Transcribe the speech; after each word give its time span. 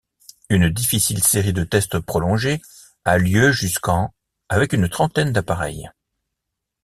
Une 0.49 0.67
difficile 0.67 1.21
série 1.23 1.53
de 1.53 1.63
tests 1.63 1.99
prolongée 1.99 2.59
a 3.05 3.19
lieu 3.19 3.51
jusqu'en 3.51 4.11
avec 4.49 4.73
une 4.73 4.89
trentaine 4.89 5.31
d'appareils. 5.31 5.91